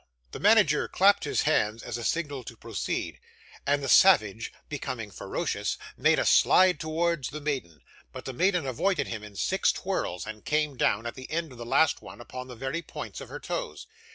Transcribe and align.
The 0.31 0.39
manager 0.39 0.87
clapped 0.87 1.25
his 1.25 1.43
hands 1.43 1.83
as 1.83 1.95
a 1.95 2.03
signal 2.03 2.43
to 2.45 2.57
proceed, 2.57 3.19
and 3.67 3.83
the 3.83 3.87
savage, 3.87 4.51
becoming 4.67 5.11
ferocious, 5.11 5.77
made 5.95 6.17
a 6.17 6.25
slide 6.25 6.79
towards 6.79 7.29
the 7.29 7.39
maiden; 7.39 7.83
but 8.11 8.25
the 8.25 8.33
maiden 8.33 8.65
avoided 8.65 9.05
him 9.09 9.23
in 9.23 9.35
six 9.35 9.71
twirls, 9.71 10.25
and 10.25 10.43
came 10.43 10.75
down, 10.75 11.05
at 11.05 11.13
the 11.13 11.29
end 11.29 11.51
of 11.51 11.59
the 11.59 11.67
last 11.67 12.01
one, 12.01 12.19
upon 12.19 12.47
the 12.47 12.55
very 12.55 12.81
points 12.81 13.21
of 13.21 13.29
her 13.29 13.39
toes. 13.39 13.85